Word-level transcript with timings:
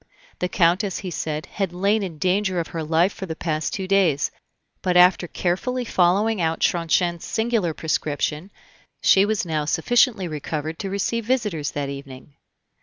The 0.39 0.49
Countess, 0.49 0.97
he 0.97 1.11
said, 1.11 1.45
had 1.45 1.73
lain 1.73 2.01
in 2.01 2.17
danger 2.17 2.59
of 2.59 2.69
her 2.69 2.81
life 2.81 3.13
for 3.13 3.27
the 3.27 3.35
past 3.35 3.71
two 3.71 3.87
days; 3.87 4.31
but 4.81 4.97
after 4.97 5.27
carefully 5.27 5.85
following 5.85 6.41
out 6.41 6.59
Tronchin's 6.59 7.23
singular 7.23 7.75
prescription, 7.75 8.49
she 9.03 9.25
was 9.25 9.45
now 9.45 9.65
sufficiently 9.65 10.27
recovered 10.27 10.79
to 10.79 10.89
receive 10.89 11.25
visitors 11.27 11.69
that 11.77 11.89
evening. 11.89 12.33